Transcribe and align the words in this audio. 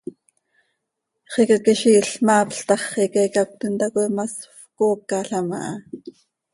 Xicaquiziil, 1.33 2.07
maapl 2.27 2.59
tax, 2.69 2.81
xiica 2.93 3.21
icacötim 3.27 3.73
tacoi 3.79 4.09
masfcoocalam 4.17 5.49
aha. 5.59 5.73